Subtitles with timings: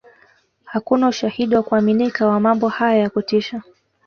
[0.65, 3.61] Hakuna ushahidi wa kuaminika wa mambo haya ya kutisha